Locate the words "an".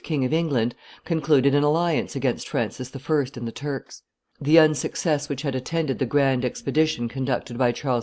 1.53-1.63